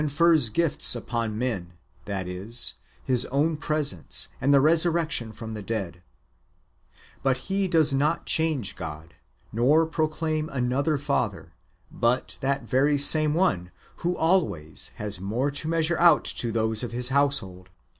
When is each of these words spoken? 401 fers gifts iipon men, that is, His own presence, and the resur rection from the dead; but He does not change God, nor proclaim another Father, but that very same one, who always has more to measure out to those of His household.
401 0.01 0.17
fers 0.17 0.49
gifts 0.49 0.95
iipon 0.95 1.33
men, 1.35 1.73
that 2.05 2.27
is, 2.27 2.73
His 3.03 3.25
own 3.27 3.55
presence, 3.55 4.29
and 4.41 4.51
the 4.51 4.57
resur 4.57 4.91
rection 4.91 5.31
from 5.31 5.53
the 5.53 5.61
dead; 5.61 6.01
but 7.21 7.37
He 7.37 7.67
does 7.67 7.93
not 7.93 8.25
change 8.25 8.75
God, 8.75 9.13
nor 9.51 9.85
proclaim 9.85 10.49
another 10.49 10.97
Father, 10.97 11.53
but 11.91 12.39
that 12.41 12.63
very 12.63 12.97
same 12.97 13.35
one, 13.35 13.69
who 13.97 14.17
always 14.17 14.89
has 14.95 15.19
more 15.19 15.51
to 15.51 15.67
measure 15.67 15.99
out 15.99 16.23
to 16.25 16.51
those 16.51 16.81
of 16.81 16.91
His 16.91 17.09
household. 17.09 17.69